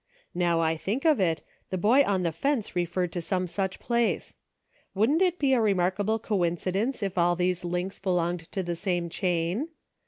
Now 0.33 0.61
I 0.61 0.77
think 0.77 1.05
of 1.05 1.19
it, 1.19 1.43
the 1.69 1.77
boy 1.77 2.01
on 2.01 2.23
the 2.23 2.31
fence 2.31 2.75
referred 2.75 3.11
to 3.11 3.21
some 3.21 3.45
such 3.45 3.79
place. 3.79 4.35
Wouldn't 4.95 5.21
it 5.21 5.37
be 5.37 5.53
a 5.53 5.61
remarkable 5.61 6.17
coincidence 6.17 7.03
if 7.03 7.19
all 7.19 7.35
these 7.35 7.63
links 7.63 7.99
belonged 7.99 8.51
to 8.53 8.63
the 8.63 8.75
same 8.75 9.09
chain 9.09 9.67